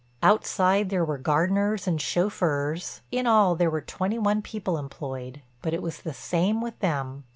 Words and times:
Outside 0.23 0.89
there 0.89 1.05
were 1.05 1.19
gardeners 1.19 1.85
and 1.85 2.01
chauffeurs—in 2.01 3.27
all 3.27 3.53
there 3.55 3.69
were 3.69 3.81
twenty 3.81 4.17
one 4.17 4.41
people 4.41 4.79
employed—but 4.79 5.75
it 5.75 5.83
was 5.83 6.01
the 6.01 6.11
same 6.15 6.59
with 6.59 6.79
them. 6.79 7.23